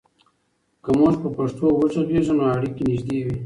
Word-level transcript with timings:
که 0.83 0.89
موږ 0.97 1.13
په 1.23 1.29
پښتو 1.37 1.65
وغږیږو، 1.71 2.33
نو 2.37 2.43
اړیکې 2.55 2.83
نږدې 2.89 3.19
وي. 3.25 3.35